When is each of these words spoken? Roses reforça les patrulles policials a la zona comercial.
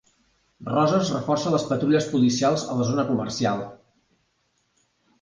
Roses 0.75 1.11
reforça 1.17 1.53
les 1.57 1.67
patrulles 1.73 2.09
policials 2.15 2.65
a 2.77 2.81
la 2.83 2.91
zona 2.91 3.09
comercial. 3.13 3.67